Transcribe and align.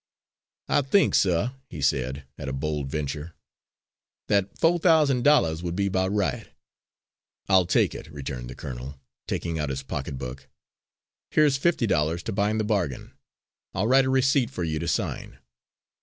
"I 0.67 0.81
think, 0.81 1.13
suh," 1.13 1.51
he 1.69 1.79
said, 1.79 2.23
at 2.35 2.49
a 2.49 2.53
bold 2.53 2.89
venture, 2.89 3.35
"that 4.29 4.57
fo' 4.57 4.79
thousand 4.79 5.23
dollars 5.23 5.61
would 5.61 5.75
be 5.75 5.89
'bout 5.89 6.11
right." 6.11 6.47
"I'll 7.47 7.67
take 7.67 7.93
it," 7.93 8.11
returned 8.11 8.49
the 8.49 8.55
colonel, 8.55 8.99
taking 9.27 9.59
out 9.59 9.69
his 9.69 9.83
pocket 9.83 10.17
book. 10.17 10.47
"Here's 11.29 11.55
fifty 11.57 11.85
dollars 11.85 12.23
to 12.23 12.31
bind 12.31 12.59
the 12.59 12.63
bargain. 12.63 13.13
I'll 13.75 13.85
write 13.85 14.05
a 14.05 14.09
receipt 14.09 14.49
for 14.49 14.63
you 14.63 14.79
to 14.79 14.87
sign." 14.87 15.37